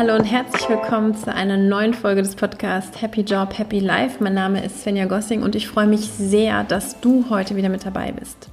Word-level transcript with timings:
Hallo 0.00 0.14
und 0.14 0.24
herzlich 0.24 0.66
willkommen 0.66 1.14
zu 1.14 1.30
einer 1.30 1.58
neuen 1.58 1.92
Folge 1.92 2.22
des 2.22 2.34
Podcasts 2.34 3.02
Happy 3.02 3.20
Job, 3.20 3.58
Happy 3.58 3.80
Life. 3.80 4.16
Mein 4.24 4.32
Name 4.32 4.64
ist 4.64 4.80
Svenja 4.80 5.04
Gossing 5.04 5.42
und 5.42 5.54
ich 5.54 5.68
freue 5.68 5.86
mich 5.86 6.08
sehr, 6.08 6.64
dass 6.64 7.02
du 7.02 7.26
heute 7.28 7.54
wieder 7.54 7.68
mit 7.68 7.84
dabei 7.84 8.10
bist. 8.10 8.48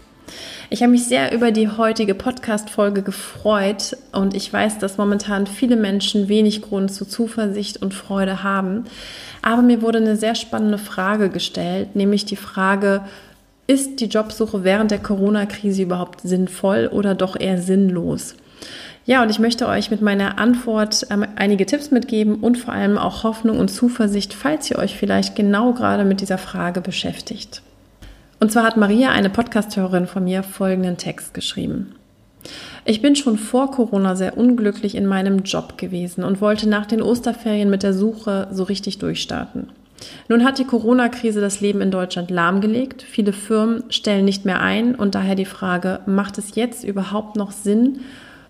Ich 0.69 0.81
habe 0.81 0.91
mich 0.91 1.05
sehr 1.05 1.33
über 1.33 1.51
die 1.51 1.69
heutige 1.69 2.15
Podcast-Folge 2.15 3.01
gefreut 3.01 3.95
und 4.11 4.35
ich 4.35 4.51
weiß, 4.51 4.79
dass 4.79 4.97
momentan 4.97 5.47
viele 5.47 5.77
Menschen 5.77 6.27
wenig 6.27 6.63
Grund 6.63 6.91
zu 6.91 7.05
Zuversicht 7.05 7.81
und 7.81 7.93
Freude 7.93 8.43
haben. 8.43 8.83
Aber 9.41 9.61
mir 9.61 9.81
wurde 9.81 9.99
eine 9.99 10.17
sehr 10.17 10.35
spannende 10.35 10.77
Frage 10.77 11.29
gestellt, 11.29 11.95
nämlich 11.95 12.25
die 12.25 12.35
Frage, 12.35 13.03
ist 13.67 14.01
die 14.01 14.07
Jobsuche 14.07 14.65
während 14.65 14.91
der 14.91 14.99
Corona-Krise 14.99 15.83
überhaupt 15.83 16.19
sinnvoll 16.19 16.89
oder 16.91 17.15
doch 17.15 17.39
eher 17.39 17.57
sinnlos? 17.57 18.35
Ja, 19.07 19.23
und 19.23 19.29
ich 19.29 19.39
möchte 19.39 19.69
euch 19.69 19.89
mit 19.89 20.01
meiner 20.01 20.37
Antwort 20.37 21.07
ähm, 21.09 21.25
einige 21.37 21.65
Tipps 21.65 21.91
mitgeben 21.91 22.35
und 22.35 22.57
vor 22.57 22.73
allem 22.73 22.97
auch 22.97 23.23
Hoffnung 23.23 23.57
und 23.57 23.69
Zuversicht, 23.69 24.33
falls 24.33 24.69
ihr 24.69 24.77
euch 24.77 24.97
vielleicht 24.97 25.33
genau 25.33 25.71
gerade 25.71 26.03
mit 26.03 26.19
dieser 26.19 26.37
Frage 26.37 26.81
beschäftigt. 26.81 27.61
Und 28.41 28.51
zwar 28.51 28.63
hat 28.63 28.75
Maria, 28.75 29.11
eine 29.11 29.29
Podcasthörerin 29.29 30.07
von 30.07 30.25
mir, 30.25 30.43
folgenden 30.43 30.97
Text 30.97 31.33
geschrieben. 31.33 31.95
Ich 32.83 33.01
bin 33.01 33.15
schon 33.15 33.37
vor 33.37 33.71
Corona 33.71 34.17
sehr 34.17 34.37
unglücklich 34.37 34.93
in 34.93 35.05
meinem 35.05 35.43
Job 35.43 35.77
gewesen 35.77 36.25
und 36.25 36.41
wollte 36.41 36.67
nach 36.67 36.85
den 36.85 37.01
Osterferien 37.01 37.69
mit 37.69 37.83
der 37.83 37.93
Suche 37.93 38.49
so 38.51 38.63
richtig 38.63 38.97
durchstarten. 38.97 39.69
Nun 40.27 40.43
hat 40.43 40.59
die 40.59 40.65
Corona-Krise 40.65 41.39
das 41.39 41.61
Leben 41.61 41.79
in 41.79 41.91
Deutschland 41.91 42.29
lahmgelegt. 42.29 43.03
Viele 43.03 43.31
Firmen 43.31 43.85
stellen 43.87 44.25
nicht 44.25 44.43
mehr 44.43 44.61
ein 44.61 44.95
und 44.95 45.15
daher 45.15 45.35
die 45.35 45.45
Frage, 45.45 46.01
macht 46.05 46.37
es 46.37 46.55
jetzt 46.55 46.83
überhaupt 46.83 47.37
noch 47.37 47.51
Sinn, 47.51 48.01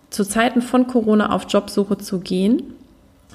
zu 0.10 0.24
Zeiten 0.24 0.62
von 0.62 0.88
Corona 0.88 1.32
auf 1.32 1.46
Jobsuche 1.50 1.98
zu 1.98 2.20
gehen? 2.20 2.74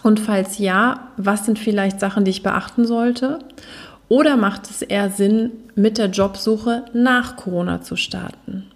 Und 0.03 0.19
falls 0.19 0.59
ja, 0.59 1.09
was 1.17 1.47
sind 1.47 1.59
vielleicht 1.59 2.01
Sachen, 2.01 2.25
die 2.25 2.31
ich 2.31 2.43
beachten 2.43 2.87
sollte? 2.87 3.39
Oder 4.09 4.37
macht 4.37 4.69
es 4.69 4.83
eher 4.83 5.11
Sinn, 5.11 5.51
mit 5.75 5.97
der 5.97 6.07
Jobsuche 6.07 6.85
nach 6.93 7.37
Corona 7.37 7.83
zu 7.83 7.97
starten? 7.97 8.67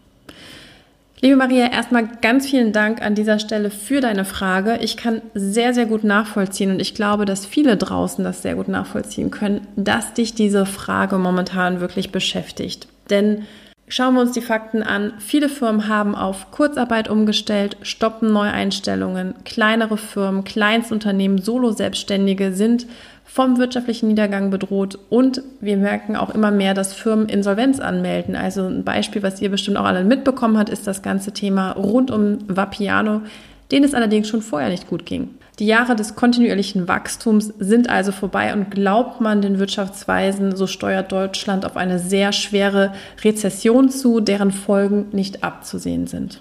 Liebe 1.20 1.36
Maria, 1.36 1.72
erstmal 1.72 2.08
ganz 2.20 2.48
vielen 2.48 2.72
Dank 2.72 3.00
an 3.00 3.14
dieser 3.14 3.38
Stelle 3.38 3.70
für 3.70 4.00
deine 4.00 4.26
Frage. 4.26 4.78
Ich 4.82 4.98
kann 4.98 5.22
sehr, 5.34 5.72
sehr 5.72 5.86
gut 5.86 6.04
nachvollziehen 6.04 6.70
und 6.70 6.80
ich 6.80 6.94
glaube, 6.94 7.24
dass 7.24 7.46
viele 7.46 7.76
draußen 7.76 8.22
das 8.22 8.42
sehr 8.42 8.54
gut 8.54 8.68
nachvollziehen 8.68 9.30
können, 9.30 9.66
dass 9.76 10.12
dich 10.12 10.34
diese 10.34 10.66
Frage 10.66 11.16
momentan 11.16 11.80
wirklich 11.80 12.12
beschäftigt. 12.12 12.86
Denn 13.08 13.42
Schauen 13.88 14.14
wir 14.14 14.20
uns 14.20 14.32
die 14.32 14.40
Fakten 14.40 14.82
an. 14.82 15.12
Viele 15.20 15.48
Firmen 15.48 15.86
haben 15.86 16.16
auf 16.16 16.50
Kurzarbeit 16.50 17.08
umgestellt, 17.08 17.76
stoppen 17.82 18.32
Neueinstellungen. 18.32 19.34
Kleinere 19.44 19.96
Firmen, 19.96 20.42
Kleinstunternehmen, 20.42 21.38
Solo-Selbstständige 21.38 22.52
sind 22.52 22.86
vom 23.24 23.58
wirtschaftlichen 23.58 24.08
Niedergang 24.08 24.50
bedroht 24.50 24.98
und 25.08 25.42
wir 25.60 25.76
merken 25.76 26.16
auch 26.16 26.34
immer 26.34 26.50
mehr, 26.50 26.74
dass 26.74 26.94
Firmen 26.94 27.28
Insolvenz 27.28 27.78
anmelden. 27.78 28.34
Also 28.34 28.66
ein 28.66 28.82
Beispiel, 28.82 29.22
was 29.22 29.40
ihr 29.40 29.50
bestimmt 29.50 29.76
auch 29.76 29.84
alle 29.84 30.04
mitbekommen 30.04 30.58
habt, 30.58 30.70
ist 30.70 30.86
das 30.86 31.02
ganze 31.02 31.32
Thema 31.32 31.72
rund 31.72 32.10
um 32.10 32.38
Vapiano, 32.48 33.22
denen 33.70 33.84
es 33.84 33.94
allerdings 33.94 34.28
schon 34.28 34.42
vorher 34.42 34.68
nicht 34.68 34.88
gut 34.88 35.06
ging. 35.06 35.30
Die 35.58 35.66
Jahre 35.66 35.96
des 35.96 36.16
kontinuierlichen 36.16 36.86
Wachstums 36.86 37.54
sind 37.58 37.88
also 37.88 38.12
vorbei 38.12 38.52
und 38.52 38.70
glaubt 38.70 39.22
man 39.22 39.40
den 39.40 39.58
Wirtschaftsweisen, 39.58 40.54
so 40.54 40.66
steuert 40.66 41.12
Deutschland 41.12 41.64
auf 41.64 41.78
eine 41.78 41.98
sehr 41.98 42.32
schwere 42.32 42.92
Rezession 43.24 43.88
zu, 43.88 44.20
deren 44.20 44.52
Folgen 44.52 45.06
nicht 45.12 45.42
abzusehen 45.42 46.06
sind. 46.06 46.40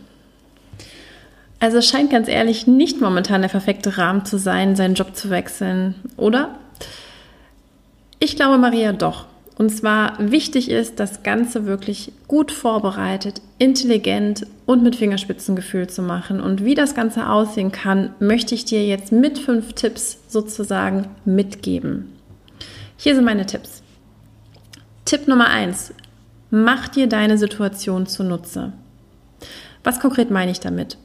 Also 1.62 1.78
es 1.78 1.88
scheint 1.88 2.12
ganz 2.12 2.28
ehrlich 2.28 2.68
nicht 2.68 3.00
momentan 3.00 3.42
der 3.42 3.50
perfekte 3.50 3.98
Rahmen 3.98 4.26
zu 4.26 4.38
sein, 4.38 4.76
seinen 4.76 4.96
Job 4.96 5.16
zu 5.16 5.30
wechseln, 5.30 5.96
oder? 6.18 6.50
Ich 8.20 8.36
glaube, 8.36 8.58
Maria, 8.58 8.92
doch. 8.92 9.28
Und 9.58 9.70
zwar 9.70 10.18
wichtig 10.20 10.70
ist, 10.70 11.00
das 11.00 11.24
Ganze 11.24 11.66
wirklich 11.66 12.12
gut 12.28 12.52
vorbereitet, 12.52 13.42
intelligent 13.58 14.46
und 14.66 14.84
mit 14.84 14.98
Fingerspitzengefühl 14.98 15.88
zu 15.88 16.02
machen. 16.02 16.42
Und 16.42 16.66
wie 16.66 16.76
das 16.76 16.94
Ganze 16.94 17.30
aussehen 17.30 17.72
kann, 17.72 18.14
möchte 18.20 18.54
ich 18.54 18.66
dir 18.66 18.86
jetzt 18.86 19.14
mit 19.14 19.40
fünf 19.40 19.74
Tipps 19.74 20.18
sozusagen 20.28 21.08
mitgeben. 21.24 22.12
Hier 22.98 23.16
sind 23.16 23.24
meine 23.24 23.46
Tipps. 23.46 23.82
Tipp 25.06 25.28
Nummer 25.28 25.48
eins: 25.48 25.94
Mach 26.50 26.90
dir 26.90 27.08
deine 27.08 27.38
Situation 27.38 28.08
zunutze. 28.08 28.74
Was 29.86 30.02
konkret 30.02 30.32
meine 30.32 30.52
ich 30.52 30.60
damit? 30.60 30.98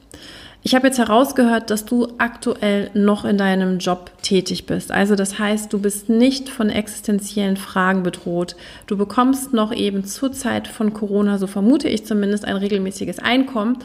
Ich 0.63 0.75
habe 0.75 0.87
jetzt 0.87 0.99
herausgehört, 0.99 1.71
dass 1.71 1.85
du 1.85 2.07
aktuell 2.19 2.91
noch 2.93 3.25
in 3.25 3.37
deinem 3.37 3.79
Job 3.79 4.11
tätig 4.21 4.67
bist. 4.67 4.91
Also 4.91 5.15
das 5.15 5.39
heißt, 5.39 5.73
du 5.73 5.79
bist 5.79 6.07
nicht 6.07 6.49
von 6.49 6.69
existenziellen 6.69 7.57
Fragen 7.57 8.03
bedroht. 8.03 8.55
Du 8.85 8.95
bekommst 8.95 9.53
noch 9.53 9.73
eben 9.73 10.05
zur 10.05 10.31
Zeit 10.33 10.67
von 10.67 10.93
Corona, 10.93 11.39
so 11.39 11.47
vermute 11.47 11.89
ich 11.89 12.05
zumindest, 12.05 12.45
ein 12.45 12.57
regelmäßiges 12.57 13.17
Einkommen 13.17 13.79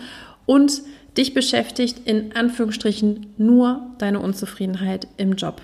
und 0.44 0.82
dich 1.16 1.32
beschäftigt 1.32 2.03
in 2.04 2.37
Anführungsstrichen 2.37 3.32
nur 3.38 3.81
deine 3.97 4.20
Unzufriedenheit 4.20 5.08
im 5.16 5.32
Job. 5.32 5.62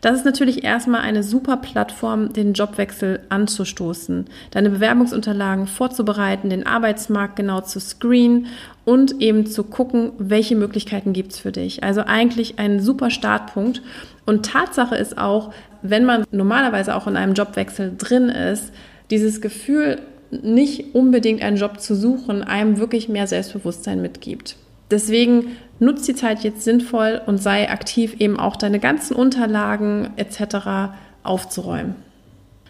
Das 0.00 0.16
ist 0.16 0.24
natürlich 0.24 0.64
erstmal 0.64 1.02
eine 1.02 1.22
super 1.22 1.56
Plattform, 1.56 2.32
den 2.32 2.52
Jobwechsel 2.54 3.20
anzustoßen, 3.28 4.26
deine 4.50 4.70
Bewerbungsunterlagen 4.70 5.66
vorzubereiten, 5.66 6.50
den 6.50 6.66
Arbeitsmarkt 6.66 7.36
genau 7.36 7.60
zu 7.60 7.80
screenen 7.80 8.46
und 8.84 9.20
eben 9.20 9.46
zu 9.46 9.64
gucken, 9.64 10.12
welche 10.18 10.56
Möglichkeiten 10.56 11.12
gibt 11.12 11.32
es 11.32 11.38
für 11.38 11.52
dich. 11.52 11.84
Also 11.84 12.02
eigentlich 12.02 12.58
ein 12.58 12.80
super 12.80 13.10
Startpunkt. 13.10 13.82
Und 14.26 14.46
Tatsache 14.46 14.96
ist 14.96 15.18
auch, 15.18 15.52
wenn 15.82 16.04
man 16.04 16.24
normalerweise 16.30 16.94
auch 16.94 17.06
in 17.06 17.16
einem 17.16 17.34
Jobwechsel 17.34 17.94
drin 17.96 18.28
ist, 18.28 18.72
dieses 19.10 19.40
Gefühl, 19.40 20.00
nicht 20.30 20.94
unbedingt 20.94 21.42
einen 21.42 21.58
Job 21.58 21.80
zu 21.80 21.94
suchen, 21.94 22.42
einem 22.42 22.78
wirklich 22.78 23.08
mehr 23.08 23.26
Selbstbewusstsein 23.26 24.00
mitgibt. 24.00 24.56
Deswegen 24.92 25.56
nutzt 25.80 26.06
die 26.06 26.14
Zeit 26.14 26.44
jetzt 26.44 26.62
sinnvoll 26.62 27.20
und 27.26 27.38
sei 27.38 27.68
aktiv, 27.68 28.14
eben 28.20 28.38
auch 28.38 28.56
deine 28.56 28.78
ganzen 28.78 29.16
Unterlagen 29.16 30.10
etc. 30.16 30.92
aufzuräumen. 31.24 31.96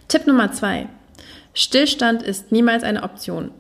Tipp 0.09 0.27
Nummer 0.27 0.53
zwei. 0.53 0.87
Stillstand 1.53 2.23
ist 2.23 2.53
niemals 2.53 2.85
eine 2.85 3.03
Option. 3.03 3.51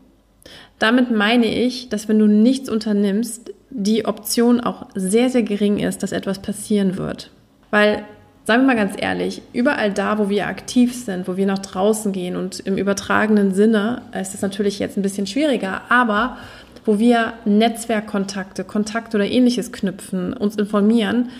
Damit 0.78 1.10
meine 1.10 1.46
ich, 1.46 1.88
dass 1.90 2.08
wenn 2.08 2.18
du 2.18 2.26
nichts 2.26 2.68
unternimmst, 2.68 3.52
die 3.70 4.04
Option 4.04 4.60
auch 4.60 4.86
sehr, 4.94 5.28
sehr 5.28 5.42
gering 5.42 5.78
ist, 5.78 6.02
dass 6.02 6.12
etwas 6.12 6.40
passieren 6.40 6.96
wird. 6.96 7.30
Weil, 7.70 8.04
sagen 8.44 8.62
wir 8.62 8.68
mal 8.68 8.76
ganz 8.76 8.94
ehrlich, 8.98 9.42
überall 9.52 9.92
da, 9.92 10.18
wo 10.18 10.28
wir 10.28 10.46
aktiv 10.46 10.94
sind, 10.94 11.28
wo 11.28 11.36
wir 11.36 11.46
nach 11.46 11.60
draußen 11.60 12.12
gehen 12.12 12.36
und 12.36 12.60
im 12.60 12.76
übertragenen 12.76 13.54
Sinne, 13.54 14.02
ist 14.18 14.34
es 14.34 14.42
natürlich 14.42 14.78
jetzt 14.78 14.96
ein 14.96 15.02
bisschen 15.02 15.26
schwieriger, 15.26 15.82
aber 15.88 16.38
wo 16.84 16.98
wir 16.98 17.34
Netzwerkkontakte, 17.44 18.64
Kontakte 18.64 19.16
oder 19.16 19.26
ähnliches 19.26 19.72
knüpfen, 19.72 20.32
uns 20.32 20.56
informieren, 20.56 21.30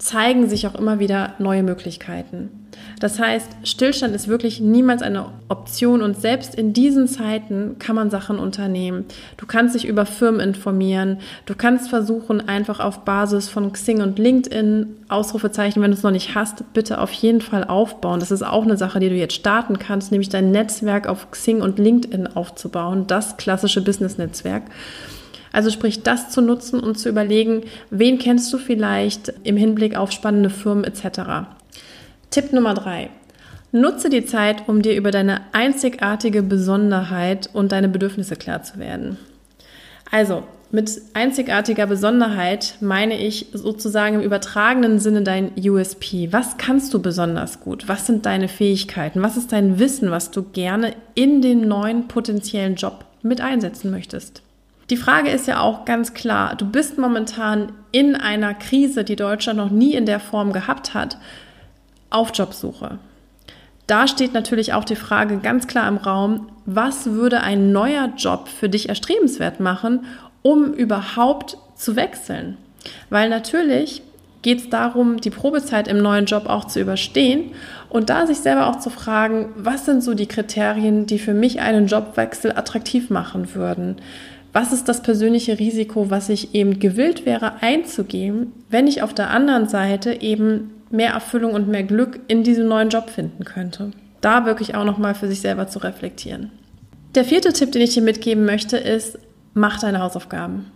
zeigen 0.00 0.48
sich 0.48 0.66
auch 0.66 0.74
immer 0.74 0.98
wieder 0.98 1.34
neue 1.38 1.62
Möglichkeiten. 1.62 2.48
Das 3.00 3.18
heißt, 3.18 3.48
Stillstand 3.64 4.14
ist 4.14 4.28
wirklich 4.28 4.60
niemals 4.60 5.02
eine 5.02 5.26
Option 5.48 6.00
und 6.00 6.18
selbst 6.18 6.54
in 6.54 6.72
diesen 6.72 7.06
Zeiten 7.06 7.76
kann 7.78 7.96
man 7.96 8.10
Sachen 8.10 8.38
unternehmen. 8.38 9.04
Du 9.36 9.46
kannst 9.46 9.74
dich 9.74 9.86
über 9.86 10.06
Firmen 10.06 10.40
informieren, 10.40 11.18
du 11.44 11.54
kannst 11.54 11.90
versuchen, 11.90 12.48
einfach 12.48 12.80
auf 12.80 13.04
Basis 13.04 13.50
von 13.50 13.72
Xing 13.72 14.00
und 14.00 14.18
LinkedIn 14.18 14.86
Ausrufezeichen, 15.08 15.82
wenn 15.82 15.90
du 15.90 15.96
es 15.96 16.02
noch 16.02 16.10
nicht 16.12 16.34
hast, 16.34 16.72
bitte 16.72 16.98
auf 17.00 17.12
jeden 17.12 17.42
Fall 17.42 17.64
aufbauen. 17.64 18.20
Das 18.20 18.30
ist 18.30 18.42
auch 18.42 18.64
eine 18.64 18.78
Sache, 18.78 19.00
die 19.00 19.08
du 19.10 19.16
jetzt 19.16 19.34
starten 19.34 19.78
kannst, 19.78 20.12
nämlich 20.12 20.30
dein 20.30 20.50
Netzwerk 20.50 21.08
auf 21.08 21.30
Xing 21.30 21.60
und 21.60 21.78
LinkedIn 21.78 22.26
aufzubauen, 22.28 23.06
das 23.06 23.36
klassische 23.36 23.82
Business-Netzwerk. 23.82 24.62
Also 25.52 25.70
sprich, 25.70 26.02
das 26.02 26.30
zu 26.30 26.40
nutzen 26.40 26.80
und 26.80 26.98
zu 26.98 27.08
überlegen, 27.08 27.62
wen 27.90 28.18
kennst 28.18 28.52
du 28.52 28.58
vielleicht 28.58 29.32
im 29.42 29.56
Hinblick 29.56 29.96
auf 29.96 30.12
spannende 30.12 30.50
Firmen 30.50 30.84
etc. 30.84 31.48
Tipp 32.30 32.52
Nummer 32.52 32.74
drei. 32.74 33.10
Nutze 33.72 34.10
die 34.10 34.24
Zeit, 34.24 34.68
um 34.68 34.82
dir 34.82 34.96
über 34.96 35.10
deine 35.10 35.42
einzigartige 35.52 36.42
Besonderheit 36.42 37.48
und 37.52 37.72
deine 37.72 37.88
Bedürfnisse 37.88 38.36
klar 38.36 38.62
zu 38.62 38.78
werden. 38.78 39.16
Also, 40.10 40.42
mit 40.72 40.88
einzigartiger 41.14 41.86
Besonderheit 41.86 42.76
meine 42.80 43.18
ich 43.18 43.46
sozusagen 43.52 44.16
im 44.16 44.20
übertragenen 44.20 45.00
Sinne 45.00 45.22
dein 45.22 45.52
USP. 45.58 46.32
Was 46.32 46.58
kannst 46.58 46.94
du 46.94 47.02
besonders 47.02 47.60
gut? 47.60 47.88
Was 47.88 48.06
sind 48.06 48.24
deine 48.24 48.46
Fähigkeiten? 48.46 49.22
Was 49.22 49.36
ist 49.36 49.50
dein 49.50 49.80
Wissen, 49.80 50.12
was 50.12 50.30
du 50.30 50.44
gerne 50.44 50.94
in 51.14 51.42
den 51.42 51.66
neuen 51.66 52.06
potenziellen 52.06 52.76
Job 52.76 53.04
mit 53.22 53.40
einsetzen 53.40 53.90
möchtest? 53.90 54.42
Die 54.90 54.96
Frage 54.96 55.30
ist 55.30 55.46
ja 55.46 55.60
auch 55.60 55.84
ganz 55.84 56.14
klar, 56.14 56.56
du 56.56 56.66
bist 56.66 56.98
momentan 56.98 57.70
in 57.92 58.16
einer 58.16 58.54
Krise, 58.54 59.04
die 59.04 59.14
Deutschland 59.14 59.56
noch 59.56 59.70
nie 59.70 59.94
in 59.94 60.04
der 60.04 60.18
Form 60.18 60.52
gehabt 60.52 60.94
hat, 60.94 61.16
auf 62.10 62.32
Jobsuche. 62.34 62.98
Da 63.86 64.08
steht 64.08 64.34
natürlich 64.34 64.72
auch 64.72 64.84
die 64.84 64.96
Frage 64.96 65.38
ganz 65.38 65.68
klar 65.68 65.86
im 65.88 65.96
Raum, 65.96 66.48
was 66.66 67.06
würde 67.06 67.40
ein 67.40 67.70
neuer 67.70 68.12
Job 68.16 68.48
für 68.48 68.68
dich 68.68 68.88
erstrebenswert 68.88 69.60
machen, 69.60 70.06
um 70.42 70.72
überhaupt 70.72 71.56
zu 71.76 71.94
wechseln? 71.94 72.56
Weil 73.10 73.28
natürlich 73.28 74.02
geht 74.42 74.58
es 74.58 74.70
darum, 74.70 75.20
die 75.20 75.30
Probezeit 75.30 75.86
im 75.86 75.98
neuen 75.98 76.24
Job 76.24 76.46
auch 76.46 76.64
zu 76.64 76.80
überstehen 76.80 77.52
und 77.90 78.10
da 78.10 78.26
sich 78.26 78.38
selber 78.38 78.68
auch 78.68 78.78
zu 78.78 78.90
fragen, 78.90 79.50
was 79.54 79.84
sind 79.84 80.02
so 80.02 80.14
die 80.14 80.26
Kriterien, 80.26 81.06
die 81.06 81.18
für 81.18 81.34
mich 81.34 81.60
einen 81.60 81.86
Jobwechsel 81.86 82.52
attraktiv 82.52 83.10
machen 83.10 83.54
würden? 83.54 83.96
Was 84.52 84.72
ist 84.72 84.88
das 84.88 85.02
persönliche 85.02 85.58
Risiko, 85.58 86.10
was 86.10 86.28
ich 86.28 86.54
eben 86.54 86.80
gewillt 86.80 87.24
wäre 87.24 87.62
einzugehen, 87.62 88.52
wenn 88.68 88.86
ich 88.86 89.02
auf 89.02 89.14
der 89.14 89.30
anderen 89.30 89.68
Seite 89.68 90.22
eben 90.22 90.72
mehr 90.90 91.12
Erfüllung 91.12 91.52
und 91.52 91.68
mehr 91.68 91.84
Glück 91.84 92.18
in 92.26 92.42
diesem 92.42 92.66
neuen 92.66 92.88
Job 92.88 93.10
finden 93.10 93.44
könnte? 93.44 93.92
Da 94.20 94.46
wirklich 94.46 94.74
auch 94.74 94.84
nochmal 94.84 95.14
für 95.14 95.28
sich 95.28 95.40
selber 95.40 95.68
zu 95.68 95.78
reflektieren. 95.78 96.50
Der 97.14 97.24
vierte 97.24 97.52
Tipp, 97.52 97.72
den 97.72 97.82
ich 97.82 97.94
dir 97.94 98.02
mitgeben 98.02 98.44
möchte, 98.44 98.76
ist, 98.76 99.18
mach 99.54 99.78
deine 99.80 100.00
Hausaufgaben. 100.00 100.66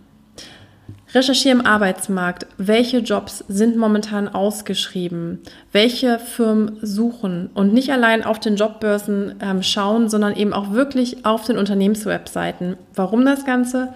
Recherchiere 1.13 1.55
im 1.55 1.65
Arbeitsmarkt, 1.65 2.45
welche 2.57 2.99
Jobs 2.99 3.43
sind 3.47 3.77
momentan 3.77 4.27
ausgeschrieben, 4.27 5.39
welche 5.71 6.19
Firmen 6.19 6.77
suchen 6.81 7.49
und 7.53 7.73
nicht 7.73 7.91
allein 7.91 8.23
auf 8.23 8.39
den 8.39 8.55
Jobbörsen 8.55 9.35
ähm, 9.41 9.63
schauen, 9.63 10.09
sondern 10.09 10.35
eben 10.35 10.53
auch 10.53 10.71
wirklich 10.71 11.25
auf 11.25 11.45
den 11.45 11.57
Unternehmenswebseiten. 11.57 12.75
Warum 12.93 13.23
das 13.25 13.45
Ganze? 13.45 13.93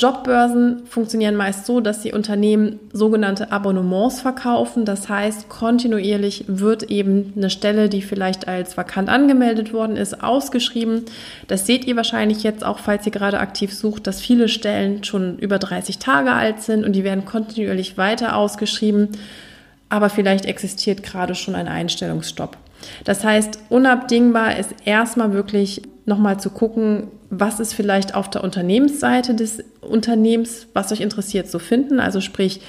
Jobbörsen 0.00 0.86
funktionieren 0.86 1.36
meist 1.36 1.66
so, 1.66 1.80
dass 1.80 2.00
die 2.00 2.12
Unternehmen 2.12 2.80
sogenannte 2.92 3.52
Abonnements 3.52 4.20
verkaufen. 4.20 4.86
Das 4.86 5.08
heißt, 5.08 5.50
kontinuierlich 5.50 6.44
wird 6.48 6.84
eben 6.84 7.34
eine 7.36 7.50
Stelle, 7.50 7.90
die 7.90 8.00
vielleicht 8.00 8.48
als 8.48 8.76
vakant 8.76 9.10
angemeldet 9.10 9.74
worden 9.74 9.96
ist, 9.96 10.22
ausgeschrieben. 10.22 11.04
Das 11.48 11.66
seht 11.66 11.84
ihr 11.84 11.96
wahrscheinlich 11.96 12.42
jetzt 12.42 12.64
auch, 12.64 12.78
falls 12.78 13.04
ihr 13.04 13.12
gerade 13.12 13.40
aktiv 13.40 13.74
sucht, 13.74 14.06
dass 14.06 14.22
viele 14.22 14.48
Stellen 14.48 15.04
schon 15.04 15.38
über 15.38 15.58
30 15.58 15.98
Tage 15.98 16.32
alt 16.32 16.62
sind 16.62 16.84
und 16.84 16.94
die 16.94 17.04
werden 17.04 17.26
kontinuierlich 17.26 17.98
weiter 17.98 18.36
ausgeschrieben. 18.36 19.08
Aber 19.90 20.08
vielleicht 20.08 20.46
existiert 20.46 21.02
gerade 21.02 21.34
schon 21.34 21.54
ein 21.54 21.68
Einstellungsstopp. 21.68 22.56
Das 23.04 23.24
heißt, 23.24 23.58
unabdingbar 23.68 24.56
ist 24.56 24.70
erstmal 24.86 25.34
wirklich 25.34 25.82
nochmal 26.06 26.40
zu 26.40 26.48
gucken, 26.50 27.08
was 27.30 27.60
ist 27.60 27.74
vielleicht 27.74 28.14
auf 28.14 28.28
der 28.28 28.42
Unternehmensseite 28.42 29.34
des 29.34 29.62
Unternehmens, 29.80 30.66
was 30.74 30.90
euch 30.90 31.00
interessiert, 31.00 31.48
zu 31.48 31.60
finden. 31.60 32.00
Also 32.00 32.20
sprich, 32.20 32.60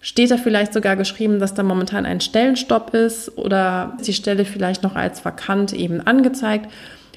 steht 0.00 0.30
da 0.30 0.38
vielleicht 0.38 0.72
sogar 0.72 0.96
geschrieben, 0.96 1.38
dass 1.38 1.54
da 1.54 1.62
momentan 1.62 2.06
ein 2.06 2.20
Stellenstopp 2.20 2.94
ist 2.94 3.36
oder 3.36 3.94
ist 3.98 4.08
die 4.08 4.14
Stelle 4.14 4.46
vielleicht 4.46 4.82
noch 4.82 4.96
als 4.96 5.24
vakant 5.24 5.74
eben 5.74 6.00
angezeigt. 6.00 6.70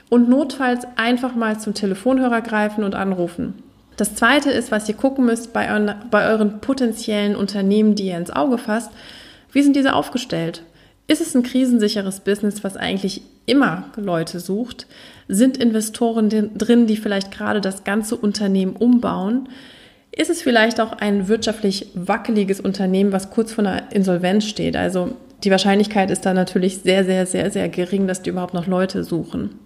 Und 0.09 0.27
notfalls 0.27 0.85
einfach 0.97 1.33
mal 1.35 1.57
zum 1.57 1.73
Telefonhörer 1.73 2.41
greifen 2.41 2.83
und 2.83 2.95
anrufen. 2.95 3.63
Das 3.95 4.15
zweite 4.15 4.51
ist, 4.51 4.69
was 4.71 4.89
ihr 4.89 4.95
gucken 4.95 5.25
müsst 5.25 5.53
bei 5.53 5.71
euren, 5.71 5.95
bei 6.09 6.27
euren 6.27 6.59
potenziellen 6.59 7.37
Unternehmen, 7.37 7.95
die 7.95 8.07
ihr 8.07 8.17
ins 8.17 8.31
Auge 8.31 8.57
fasst. 8.57 8.91
Wie 9.53 9.63
sind 9.63 9.77
diese 9.77 9.93
aufgestellt? 9.93 10.63
Ist 11.11 11.19
es 11.19 11.35
ein 11.35 11.43
krisensicheres 11.43 12.21
Business, 12.21 12.63
was 12.63 12.77
eigentlich 12.77 13.21
immer 13.45 13.89
Leute 13.97 14.39
sucht? 14.39 14.87
Sind 15.27 15.57
Investoren 15.57 16.29
drin, 16.57 16.87
die 16.87 16.95
vielleicht 16.95 17.31
gerade 17.31 17.59
das 17.59 17.83
ganze 17.83 18.15
Unternehmen 18.15 18.77
umbauen? 18.77 19.49
Ist 20.13 20.29
es 20.29 20.41
vielleicht 20.41 20.79
auch 20.79 20.93
ein 20.93 21.27
wirtschaftlich 21.27 21.87
wackeliges 21.95 22.61
Unternehmen, 22.61 23.11
was 23.11 23.29
kurz 23.29 23.51
vor 23.51 23.65
einer 23.65 23.91
Insolvenz 23.91 24.45
steht? 24.45 24.77
Also 24.77 25.17
die 25.43 25.51
Wahrscheinlichkeit 25.51 26.11
ist 26.11 26.25
da 26.25 26.33
natürlich 26.33 26.77
sehr, 26.77 27.03
sehr, 27.03 27.25
sehr, 27.25 27.51
sehr 27.51 27.67
gering, 27.67 28.07
dass 28.07 28.21
die 28.21 28.29
überhaupt 28.29 28.53
noch 28.53 28.67
Leute 28.67 29.03
suchen. 29.03 29.59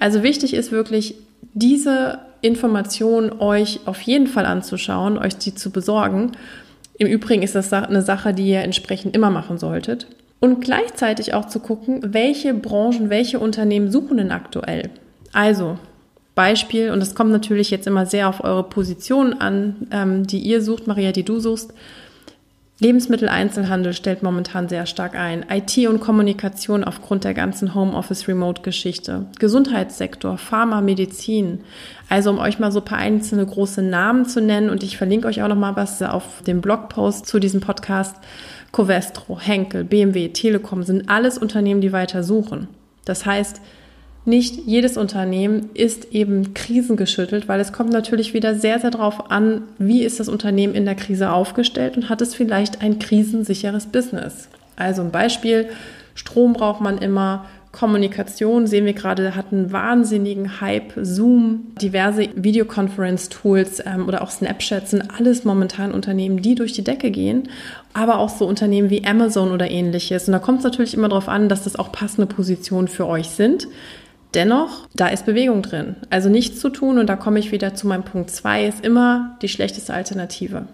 Also 0.00 0.24
wichtig 0.24 0.52
ist 0.52 0.72
wirklich, 0.72 1.14
diese 1.54 2.18
Information 2.40 3.30
euch 3.38 3.78
auf 3.86 4.00
jeden 4.00 4.26
Fall 4.26 4.46
anzuschauen, 4.46 5.16
euch 5.16 5.36
die 5.36 5.54
zu 5.54 5.70
besorgen. 5.70 6.32
Im 6.98 7.06
Übrigen 7.06 7.44
ist 7.44 7.54
das 7.54 7.72
eine 7.72 8.02
Sache, 8.02 8.34
die 8.34 8.48
ihr 8.48 8.62
entsprechend 8.62 9.14
immer 9.14 9.30
machen 9.30 9.58
solltet 9.58 10.08
und 10.42 10.60
gleichzeitig 10.60 11.34
auch 11.34 11.46
zu 11.46 11.60
gucken, 11.60 12.00
welche 12.02 12.52
Branchen, 12.52 13.10
welche 13.10 13.38
Unternehmen 13.38 13.92
suchen 13.92 14.16
denn 14.16 14.32
aktuell. 14.32 14.90
Also 15.32 15.78
Beispiel, 16.34 16.90
und 16.90 16.98
das 16.98 17.14
kommt 17.14 17.30
natürlich 17.30 17.70
jetzt 17.70 17.86
immer 17.86 18.06
sehr 18.06 18.28
auf 18.28 18.42
eure 18.42 18.64
Position 18.64 19.34
an, 19.34 19.86
ähm, 19.92 20.26
die 20.26 20.40
ihr 20.40 20.60
sucht, 20.60 20.88
Maria, 20.88 21.12
die 21.12 21.22
du 21.22 21.38
suchst. 21.38 21.72
Lebensmitteleinzelhandel 22.78 23.92
stellt 23.92 24.22
momentan 24.22 24.68
sehr 24.68 24.86
stark 24.86 25.14
ein. 25.14 25.46
IT 25.48 25.86
und 25.88 26.00
Kommunikation 26.00 26.82
aufgrund 26.82 27.22
der 27.22 27.34
ganzen 27.34 27.74
Homeoffice-Remote-Geschichte. 27.74 29.26
Gesundheitssektor, 29.38 30.36
Pharma, 30.36 30.80
Medizin. 30.80 31.60
Also 32.08 32.30
um 32.30 32.38
euch 32.38 32.58
mal 32.58 32.72
so 32.72 32.80
ein 32.80 32.84
paar 32.84 32.98
einzelne 32.98 33.46
große 33.46 33.82
Namen 33.82 34.26
zu 34.26 34.40
nennen 34.40 34.68
und 34.68 34.82
ich 34.82 34.96
verlinke 34.96 35.28
euch 35.28 35.42
auch 35.42 35.48
noch 35.48 35.56
mal 35.56 35.76
was 35.76 36.02
auf 36.02 36.42
dem 36.46 36.60
Blogpost 36.60 37.26
zu 37.26 37.38
diesem 37.38 37.60
Podcast 37.60 38.16
Covestro, 38.72 39.38
Henkel, 39.38 39.84
BMW, 39.84 40.30
Telekom 40.30 40.82
sind 40.82 41.08
alles 41.08 41.38
Unternehmen, 41.38 41.82
die 41.82 41.92
weiter 41.92 42.24
suchen. 42.24 42.68
Das 43.04 43.26
heißt, 43.26 43.60
nicht 44.24 44.66
jedes 44.66 44.96
Unternehmen 44.96 45.70
ist 45.74 46.12
eben 46.12 46.54
krisengeschüttelt, 46.54 47.48
weil 47.48 47.60
es 47.60 47.72
kommt 47.72 47.92
natürlich 47.92 48.34
wieder 48.34 48.54
sehr, 48.54 48.78
sehr 48.78 48.90
darauf 48.90 49.30
an, 49.30 49.62
wie 49.78 50.04
ist 50.04 50.20
das 50.20 50.28
Unternehmen 50.28 50.74
in 50.74 50.84
der 50.84 50.94
Krise 50.94 51.32
aufgestellt 51.32 51.96
und 51.96 52.08
hat 52.08 52.20
es 52.20 52.34
vielleicht 52.34 52.82
ein 52.82 52.98
krisensicheres 52.98 53.86
Business. 53.86 54.48
Also 54.76 55.02
ein 55.02 55.10
Beispiel, 55.10 55.68
Strom 56.14 56.52
braucht 56.52 56.80
man 56.80 56.98
immer, 56.98 57.46
Kommunikation 57.72 58.66
sehen 58.66 58.84
wir 58.84 58.92
gerade, 58.92 59.34
hat 59.34 59.46
einen 59.50 59.72
wahnsinnigen 59.72 60.60
Hype. 60.60 60.92
Zoom, 61.00 61.72
diverse 61.80 62.28
Videoconference-Tools 62.34 63.82
ähm, 63.86 64.06
oder 64.06 64.22
auch 64.22 64.30
Snapchat 64.30 64.88
sind 64.88 65.10
alles 65.18 65.44
momentan 65.44 65.90
Unternehmen, 65.90 66.42
die 66.42 66.54
durch 66.54 66.74
die 66.74 66.84
Decke 66.84 67.10
gehen, 67.10 67.48
aber 67.94 68.18
auch 68.18 68.28
so 68.28 68.46
Unternehmen 68.46 68.90
wie 68.90 69.04
Amazon 69.06 69.50
oder 69.52 69.70
ähnliches. 69.70 70.28
Und 70.28 70.32
da 70.32 70.38
kommt 70.38 70.58
es 70.58 70.64
natürlich 70.64 70.92
immer 70.92 71.08
darauf 71.08 71.28
an, 71.28 71.48
dass 71.48 71.64
das 71.64 71.76
auch 71.76 71.90
passende 71.92 72.26
Positionen 72.26 72.88
für 72.88 73.06
euch 73.06 73.30
sind. 73.30 73.66
Dennoch, 74.34 74.88
da 74.94 75.08
ist 75.08 75.26
Bewegung 75.26 75.62
drin. 75.62 75.96
Also 76.08 76.28
nichts 76.28 76.60
zu 76.60 76.70
tun, 76.70 76.98
und 76.98 77.06
da 77.06 77.16
komme 77.16 77.38
ich 77.38 77.52
wieder 77.52 77.74
zu 77.74 77.86
meinem 77.86 78.04
Punkt 78.04 78.30
2, 78.30 78.66
ist 78.66 78.84
immer 78.84 79.36
die 79.42 79.48
schlechteste 79.48 79.92
Alternative. 79.92 80.66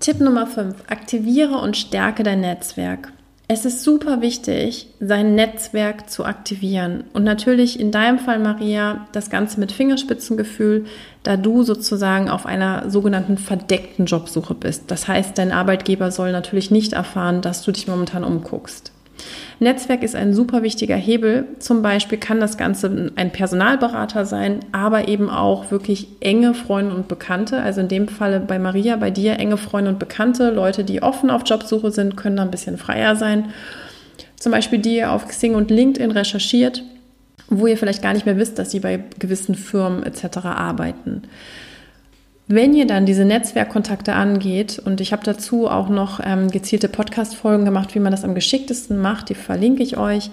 Tipp 0.00 0.20
Nummer 0.20 0.46
5. 0.46 0.74
Aktiviere 0.88 1.58
und 1.58 1.76
stärke 1.76 2.22
dein 2.22 2.40
Netzwerk. 2.40 3.12
Es 3.50 3.64
ist 3.64 3.82
super 3.82 4.20
wichtig, 4.20 4.88
sein 5.00 5.34
Netzwerk 5.34 6.10
zu 6.10 6.26
aktivieren. 6.26 7.04
Und 7.14 7.24
natürlich 7.24 7.80
in 7.80 7.90
deinem 7.90 8.18
Fall, 8.18 8.38
Maria, 8.40 9.06
das 9.12 9.30
Ganze 9.30 9.58
mit 9.58 9.72
Fingerspitzengefühl, 9.72 10.84
da 11.22 11.38
du 11.38 11.62
sozusagen 11.62 12.28
auf 12.28 12.44
einer 12.44 12.90
sogenannten 12.90 13.38
verdeckten 13.38 14.04
Jobsuche 14.04 14.54
bist. 14.54 14.90
Das 14.90 15.08
heißt, 15.08 15.38
dein 15.38 15.50
Arbeitgeber 15.50 16.10
soll 16.10 16.30
natürlich 16.30 16.70
nicht 16.70 16.92
erfahren, 16.92 17.40
dass 17.40 17.62
du 17.62 17.72
dich 17.72 17.88
momentan 17.88 18.22
umguckst. 18.22 18.92
Netzwerk 19.60 20.02
ist 20.02 20.14
ein 20.14 20.34
super 20.34 20.62
wichtiger 20.62 20.96
Hebel. 20.96 21.46
Zum 21.58 21.82
Beispiel 21.82 22.18
kann 22.18 22.40
das 22.40 22.56
Ganze 22.56 23.12
ein 23.16 23.30
Personalberater 23.30 24.24
sein, 24.24 24.60
aber 24.72 25.08
eben 25.08 25.28
auch 25.30 25.70
wirklich 25.70 26.08
enge 26.20 26.54
Freunde 26.54 26.94
und 26.94 27.08
Bekannte. 27.08 27.60
Also 27.60 27.80
in 27.80 27.88
dem 27.88 28.08
Falle 28.08 28.40
bei 28.40 28.58
Maria, 28.58 28.96
bei 28.96 29.10
dir 29.10 29.38
enge 29.38 29.56
Freunde 29.56 29.90
und 29.90 29.98
Bekannte, 29.98 30.50
Leute, 30.50 30.84
die 30.84 31.02
offen 31.02 31.30
auf 31.30 31.42
Jobsuche 31.44 31.90
sind, 31.90 32.16
können 32.16 32.36
da 32.36 32.42
ein 32.42 32.50
bisschen 32.50 32.78
freier 32.78 33.16
sein. 33.16 33.52
Zum 34.36 34.52
Beispiel 34.52 34.78
die 34.78 34.96
ihr 34.96 35.12
auf 35.12 35.26
Xing 35.26 35.54
und 35.54 35.70
LinkedIn 35.70 36.12
recherchiert, 36.12 36.84
wo 37.48 37.66
ihr 37.66 37.76
vielleicht 37.76 38.02
gar 38.02 38.12
nicht 38.12 38.26
mehr 38.26 38.36
wisst, 38.36 38.58
dass 38.58 38.70
sie 38.70 38.80
bei 38.80 39.02
gewissen 39.18 39.54
Firmen 39.54 40.04
etc. 40.04 40.38
arbeiten. 40.44 41.22
Wenn 42.50 42.72
ihr 42.72 42.86
dann 42.86 43.04
diese 43.04 43.26
Netzwerkkontakte 43.26 44.14
angeht, 44.14 44.80
und 44.82 45.02
ich 45.02 45.12
habe 45.12 45.22
dazu 45.22 45.68
auch 45.68 45.90
noch 45.90 46.18
ähm, 46.24 46.50
gezielte 46.50 46.88
Podcast-Folgen 46.88 47.66
gemacht, 47.66 47.94
wie 47.94 48.00
man 48.00 48.10
das 48.10 48.24
am 48.24 48.34
geschicktesten 48.34 48.98
macht, 48.98 49.28
die 49.28 49.34
verlinke 49.34 49.82
ich 49.82 49.98
euch, 49.98 50.30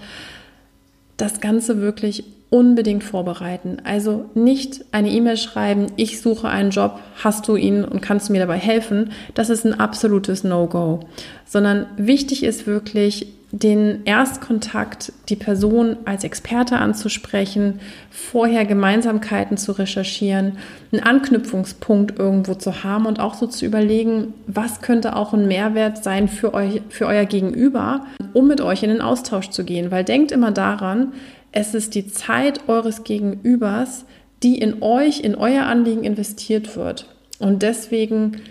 das 1.18 1.42
Ganze 1.42 1.82
wirklich 1.82 2.24
unbedingt 2.50 3.04
vorbereiten. 3.04 3.78
Also 3.84 4.30
nicht 4.34 4.86
eine 4.94 5.10
E-Mail 5.10 5.36
schreiben, 5.36 5.88
ich 5.98 6.22
suche 6.22 6.48
einen 6.48 6.70
Job, 6.70 7.00
hast 7.22 7.50
du 7.50 7.58
ihn 7.58 7.84
und 7.84 8.02
kannst 8.02 8.30
du 8.30 8.34
mir 8.34 8.40
dabei 8.40 8.58
helfen. 8.58 9.12
Das 9.34 9.50
ist 9.50 9.66
ein 9.66 9.78
absolutes 9.78 10.46
No-Go. 10.46 11.02
Sondern 11.46 11.86
wichtig 11.98 12.44
ist 12.44 12.66
wirklich, 12.66 13.28
den 13.56 14.02
Erstkontakt, 14.04 15.14
die 15.30 15.38
Person 15.38 15.96
als 16.04 16.26
Experte 16.26 16.76
anzusprechen, 16.76 17.80
vorher 18.10 18.66
Gemeinsamkeiten 18.66 19.56
zu 19.56 19.72
recherchieren, 19.72 20.58
einen 20.92 21.04
Anknüpfungspunkt 21.04 22.20
irgendwo 22.20 22.56
zu 22.56 22.84
haben 22.84 23.06
und 23.06 23.22
auch 23.22 23.34
so 23.34 23.48
zu 23.48 23.66
überlegen, 23.66 24.34
was 24.46 24.82
könnte 24.82 25.16
auch 25.16 25.34
ein 25.34 25.48
Mehrwert 25.48 26.04
sein 26.04 26.28
für 26.28 26.54
euch, 26.54 26.82
für 26.90 27.06
euer 27.06 27.24
Gegenüber, 27.24 28.06
um 28.34 28.48
mit 28.48 28.60
euch 28.60 28.84
in 28.84 28.90
den 28.90 29.02
Austausch 29.02 29.52
zu 29.52 29.64
gehen. 29.64 29.90
Weil 29.90 30.04
denkt 30.04 30.34
immer 30.34 30.52
daran, 30.52 31.14
es 31.54 31.74
ist 31.74 31.96
die 31.96 32.08
Zeit 32.08 32.68
eures 32.68 33.06
Gegenübers, 33.06 34.04
die 34.44 34.58
in 34.58 34.84
euch, 34.84 35.22
in 35.22 35.34
euer 35.34 35.64
Anliegen 35.64 36.04
investiert 36.04 36.76
wird. 36.76 37.08
Und 37.40 37.62
deswegen 37.62 38.42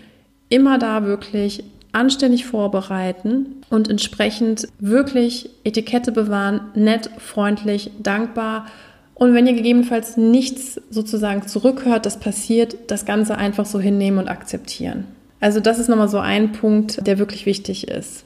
immer 0.49 0.79
da 0.79 1.05
wirklich 1.05 1.63
anständig 1.95 2.47
vorbereiten 2.47 3.63
und 3.71 3.89
entsprechend 3.89 4.69
wirklich 4.79 5.51
Etikette 5.65 6.13
bewahren, 6.13 6.61
nett, 6.75 7.11
freundlich, 7.19 7.91
dankbar. 8.03 8.67
Und 9.15 9.35
wenn 9.35 9.47
ihr 9.47 9.55
gegebenenfalls 9.55 10.17
nichts 10.17 10.81
sozusagen 10.91 11.47
zurückhört, 11.47 12.07
das 12.07 12.19
passiert, 12.19 12.91
das 12.91 13.05
Ganze 13.05 13.37
einfach 13.37 13.67
so 13.67 13.79
hinnehmen 13.79 14.19
und 14.19 14.29
akzeptieren. 14.29 15.07
Also 15.41 15.61
das 15.61 15.79
ist 15.79 15.89
nochmal 15.89 16.09
so 16.09 16.19
ein 16.19 16.53
Punkt, 16.53 17.07
der 17.07 17.19
wirklich 17.19 17.47
wichtig 17.47 17.89
ist. 17.89 18.25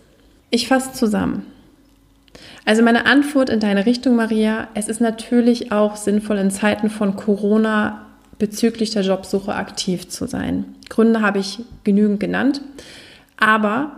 Ich 0.51 0.69
fasse 0.69 0.93
zusammen. 0.93 1.45
Also 2.65 2.83
meine 2.83 3.07
Antwort 3.07 3.51
in 3.51 3.61
deine 3.61 3.87
Richtung, 3.87 4.17
Maria, 4.17 4.69
es 4.75 4.89
ist 4.89 5.01
natürlich 5.01 5.73
auch 5.73 5.97
sinnvoll 5.97 6.39
in 6.39 6.51
Zeiten 6.51 6.91
von 6.91 7.17
Corona 7.17 8.07
bezüglich 8.39 8.91
der 8.91 9.03
Jobsuche 9.03 9.55
aktiv 9.55 10.09
zu 10.09 10.27
sein. 10.27 10.65
Gründe 10.89 11.21
habe 11.21 11.39
ich 11.39 11.61
genügend 11.85 12.21
genannt, 12.21 12.61
aber 13.39 13.93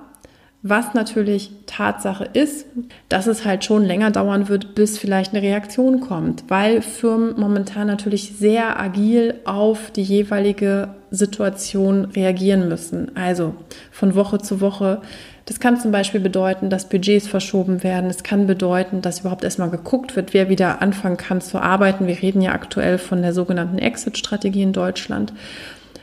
was 0.62 0.92
natürlich 0.92 1.52
Tatsache 1.64 2.28
ist, 2.34 2.66
dass 3.08 3.26
es 3.26 3.46
halt 3.46 3.64
schon 3.64 3.82
länger 3.82 4.10
dauern 4.10 4.50
wird, 4.50 4.74
bis 4.74 4.98
vielleicht 4.98 5.32
eine 5.32 5.40
Reaktion 5.42 6.00
kommt, 6.00 6.44
weil 6.48 6.82
Firmen 6.82 7.40
momentan 7.40 7.86
natürlich 7.86 8.34
sehr 8.36 8.78
agil 8.78 9.36
auf 9.46 9.90
die 9.90 10.02
jeweilige 10.02 10.94
Situation 11.10 12.04
reagieren 12.04 12.68
müssen. 12.68 13.16
Also 13.16 13.54
von 13.90 14.14
Woche 14.14 14.38
zu 14.38 14.60
Woche. 14.60 15.00
Das 15.46 15.60
kann 15.60 15.80
zum 15.80 15.92
Beispiel 15.92 16.20
bedeuten, 16.20 16.68
dass 16.68 16.90
Budgets 16.90 17.26
verschoben 17.26 17.82
werden. 17.82 18.10
Es 18.10 18.22
kann 18.22 18.46
bedeuten, 18.46 19.00
dass 19.00 19.20
überhaupt 19.20 19.44
erstmal 19.44 19.70
geguckt 19.70 20.14
wird, 20.14 20.34
wer 20.34 20.50
wieder 20.50 20.82
anfangen 20.82 21.16
kann 21.16 21.40
zu 21.40 21.58
arbeiten. 21.58 22.06
Wir 22.06 22.20
reden 22.20 22.42
ja 22.42 22.52
aktuell 22.52 22.98
von 22.98 23.22
der 23.22 23.32
sogenannten 23.32 23.78
Exit-Strategie 23.78 24.62
in 24.62 24.74
Deutschland. 24.74 25.32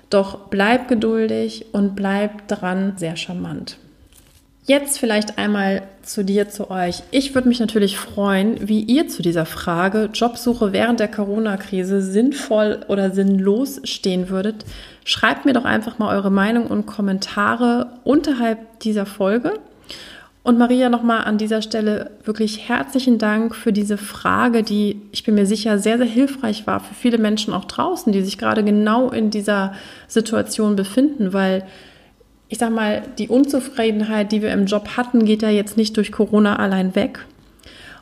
Doch 0.10 0.48
bleib 0.50 0.88
geduldig 0.88 1.68
und 1.74 1.96
bleib 1.96 2.48
dran 2.48 2.94
sehr 2.98 3.16
charmant. 3.16 3.78
Jetzt 4.66 5.00
vielleicht 5.00 5.38
einmal 5.38 5.84
zu 6.02 6.26
dir, 6.26 6.50
zu 6.50 6.70
euch. 6.70 7.02
Ich 7.12 7.34
würde 7.34 7.48
mich 7.48 7.62
natürlich 7.62 7.98
freuen, 7.98 8.68
wie 8.68 8.82
ihr 8.82 9.08
zu 9.08 9.22
dieser 9.22 9.46
Frage 9.46 10.10
Jobsuche 10.14 10.74
während 10.74 11.00
der 11.00 11.08
Corona-Krise 11.08 12.02
sinnvoll 12.02 12.82
oder 12.90 13.12
sinnlos 13.12 13.80
stehen 13.86 14.28
würdet. 14.28 14.66
Schreibt 15.06 15.46
mir 15.46 15.54
doch 15.54 15.64
einfach 15.64 16.00
mal 16.00 16.14
eure 16.14 16.32
Meinung 16.32 16.68
und 16.68 16.86
Kommentare 16.86 17.92
unterhalb 18.04 18.82
dieser 18.82 19.06
Folge. 19.06 19.54
Und 20.48 20.58
Maria, 20.58 20.88
nochmal 20.88 21.25
an 21.25 21.38
dieser 21.38 21.62
Stelle 21.62 22.12
wirklich 22.24 22.70
herzlichen 22.70 23.18
Dank 23.18 23.54
für 23.54 23.74
diese 23.74 23.98
Frage, 23.98 24.63
die 24.63 25.01
ich 25.12 25.25
bin 25.25 25.36
mir 25.36 25.46
sicher 25.46 25.77
sehr, 25.77 25.98
sehr 25.98 26.08
hilfreich 26.08 26.66
war 26.66 26.80
für 26.80 26.94
viele 26.94 27.18
Menschen 27.18 27.54
auch 27.54 27.66
draußen, 27.66 28.13
die 28.13 28.22
sich 28.22 28.38
gerade 28.38 28.63
genau 28.63 29.10
in 29.10 29.30
dieser 29.30 29.74
Situation 30.08 30.77
befinden, 30.77 31.34
weil 31.34 31.66
ich 32.48 32.60
sag 32.60 32.72
mal, 32.72 33.01
die 33.18 33.27
Unzufriedenheit, 33.27 34.32
die 34.32 34.42
wir 34.42 34.54
im 34.54 34.68
Job 34.68 34.96
hatten, 34.96 35.25
geht 35.25 35.42
ja 35.42 35.50
jetzt 35.50 35.75
nicht 35.75 35.98
durch 35.98 36.13
Corona 36.13 36.56
allein 36.56 36.96
weg. 36.96 37.25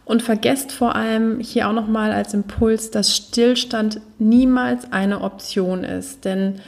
Und 0.06 0.22
vergesst 0.22 0.72
vor 0.72 0.96
allem 0.96 1.40
hier 1.40 1.68
auch 1.68 1.74
nochmal 1.74 2.12
als 2.12 2.36
Impuls, 2.36 2.92
dass 2.92 3.16
Stillstand 3.16 4.02
niemals 4.20 4.94
eine 4.94 5.22
Option 5.22 5.84
ist. 5.84 6.26
Denn 6.26 6.60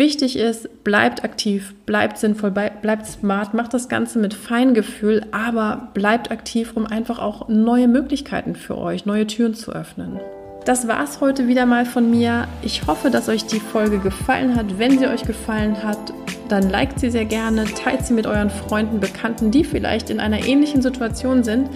wichtig 0.00 0.36
ist, 0.36 0.82
bleibt 0.82 1.22
aktiv, 1.22 1.74
bleibt 1.86 2.18
sinnvoll, 2.18 2.50
bleibt 2.50 3.06
smart, 3.06 3.54
macht 3.54 3.72
das 3.72 3.88
Ganze 3.88 4.18
mit 4.18 4.34
Feingefühl, 4.34 5.24
aber 5.30 5.90
bleibt 5.94 6.32
aktiv, 6.32 6.72
um 6.74 6.86
einfach 6.86 7.20
auch 7.20 7.48
neue 7.48 7.86
Möglichkeiten 7.86 8.56
für 8.56 8.76
euch, 8.76 9.06
neue 9.06 9.28
Türen 9.28 9.54
zu 9.54 9.72
öffnen. 9.72 10.18
Das 10.64 10.88
war 10.88 11.02
es 11.04 11.20
heute 11.20 11.48
wieder 11.48 11.66
mal 11.66 11.86
von 11.86 12.10
mir. 12.10 12.48
Ich 12.62 12.86
hoffe, 12.86 13.10
dass 13.10 13.28
euch 13.28 13.46
die 13.46 13.60
Folge 13.60 13.98
gefallen 13.98 14.56
hat. 14.56 14.78
Wenn 14.78 14.98
sie 14.98 15.06
euch 15.06 15.22
gefallen 15.22 15.82
hat, 15.82 16.12
dann 16.48 16.68
liked 16.68 16.98
sie 16.98 17.10
sehr 17.10 17.24
gerne, 17.24 17.64
teilt 17.64 18.04
sie 18.04 18.12
mit 18.12 18.26
euren 18.26 18.50
Freunden, 18.50 19.00
Bekannten, 19.00 19.50
die 19.50 19.64
vielleicht 19.64 20.10
in 20.10 20.20
einer 20.20 20.44
ähnlichen 20.46 20.82
Situation 20.82 21.44
sind. 21.44 21.70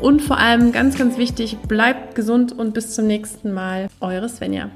Und 0.00 0.22
vor 0.22 0.38
allem 0.38 0.70
ganz, 0.70 0.96
ganz 0.96 1.18
wichtig, 1.18 1.58
bleibt 1.66 2.14
gesund 2.14 2.56
und 2.56 2.74
bis 2.74 2.94
zum 2.94 3.06
nächsten 3.06 3.52
Mal. 3.52 3.88
Eure 4.00 4.28
Svenja. 4.28 4.70